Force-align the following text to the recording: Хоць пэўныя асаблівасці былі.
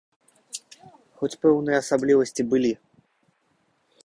Хоць 1.19 1.31
пэўныя 1.45 1.77
асаблівасці 1.83 2.49
былі. 2.55 2.73